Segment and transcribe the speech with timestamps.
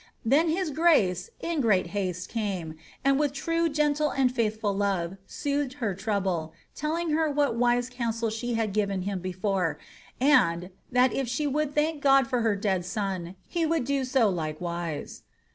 [0.25, 2.73] Then his grace in great haste came,
[3.05, 8.31] and with true gende and faithful love soothed her trouble, telling her what wise counsel
[8.31, 9.77] she had given him before,
[10.19, 14.03] and ^ that, if she would thank God for her dead son, he would do
[14.03, 15.21] so like wise.'